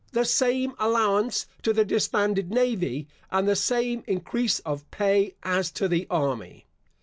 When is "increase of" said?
4.07-4.89